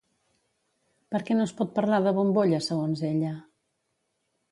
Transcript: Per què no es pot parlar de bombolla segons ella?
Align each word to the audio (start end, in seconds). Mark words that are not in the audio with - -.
Per 1.15 1.19
què 1.27 1.35
no 1.37 1.45
es 1.49 1.53
pot 1.59 1.75
parlar 1.75 1.99
de 2.07 2.13
bombolla 2.21 2.61
segons 2.69 3.05
ella? 3.11 3.35